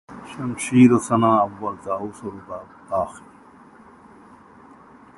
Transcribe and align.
شمشیر 0.25 0.91
و 0.93 0.99
سناں 0.99 1.37
اول 1.41 1.75
طاؤس 1.85 2.23
و 2.23 2.29
رباب 2.29 2.93
آخر 2.93 3.23